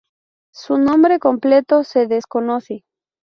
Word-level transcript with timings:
Su 0.51 0.79
nombre 0.79 1.19
completo 1.19 1.83
se 1.83 2.07
desconoce. 2.07 2.85